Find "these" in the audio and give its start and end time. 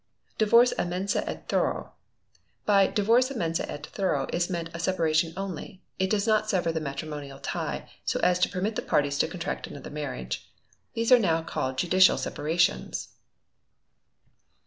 10.95-11.11